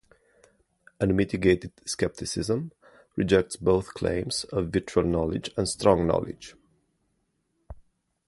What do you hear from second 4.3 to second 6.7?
of virtual knowledge and strong knowledge.